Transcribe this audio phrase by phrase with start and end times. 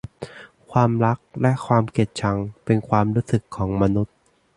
[0.71, 4.15] ความรักและความเกลียดชังเป็นความรู้สึกของมนุษย์